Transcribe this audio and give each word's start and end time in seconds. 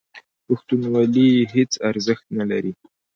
پښتونولي 0.45 1.27
هېڅ 1.53 1.71
ارزښت 1.89 2.25
نه 2.37 2.45
لري. 2.51 2.73